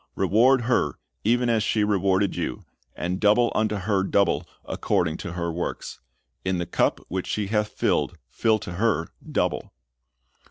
[0.15, 2.65] Reward her even as she rewarded you,
[2.95, 5.99] and double unto her double according to her works:
[6.43, 9.71] in the cup which she hath filled fill to her double."